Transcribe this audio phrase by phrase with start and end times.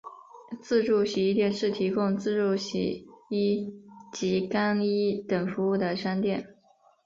[0.59, 3.71] 自助洗衣店是提供自助洗衣
[4.11, 6.55] 及干衣等服务的商店。